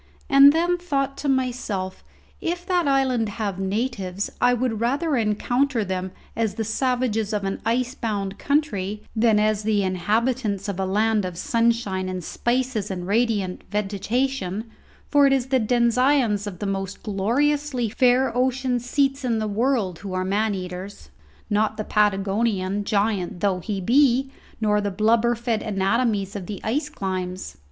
And 0.31 0.51
then 0.51 0.79
thought 0.79 1.15
to 1.17 1.29
myself, 1.29 2.03
if 2.41 2.65
that 2.65 2.87
island 2.87 3.29
have 3.37 3.59
natives, 3.59 4.31
I 4.41 4.51
would 4.51 4.79
rather 4.81 5.15
encounter 5.15 5.85
them 5.85 6.09
as 6.35 6.55
the 6.55 6.63
savages 6.63 7.33
of 7.33 7.43
an 7.43 7.61
ice 7.67 7.93
bound 7.93 8.39
country 8.39 9.03
than 9.15 9.37
as 9.37 9.61
the 9.61 9.83
inhabitants 9.83 10.67
of 10.67 10.79
a 10.79 10.87
land 10.87 11.23
of 11.23 11.37
sunshine 11.37 12.09
and 12.09 12.23
spices 12.23 12.89
and 12.89 13.05
radiant 13.05 13.61
vegetation; 13.69 14.71
for 15.11 15.27
it 15.27 15.33
is 15.33 15.49
the 15.49 15.59
denizens 15.59 16.47
of 16.47 16.57
the 16.57 16.65
most 16.65 17.03
gloriously 17.03 17.87
fair 17.87 18.35
ocean 18.35 18.79
seats 18.79 19.23
in 19.23 19.37
the 19.37 19.47
world 19.47 19.99
who 19.99 20.13
are 20.13 20.25
man 20.25 20.55
eaters; 20.55 21.11
not 21.47 21.77
the 21.77 21.83
Patagonian, 21.83 22.85
giant 22.85 23.39
though 23.41 23.59
he 23.59 23.79
be, 23.79 24.31
nor 24.59 24.81
the 24.81 24.89
blubber 24.89 25.35
fed 25.35 25.61
anatomies 25.61 26.35
of 26.35 26.47
the 26.47 26.59
ice 26.63 26.89
climes. 26.89 27.59